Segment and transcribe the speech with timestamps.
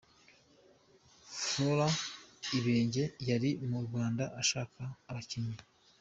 [1.39, 1.97] Frolent
[2.57, 5.57] Ibenge yari mu Rwanda ashaka abakinnyi.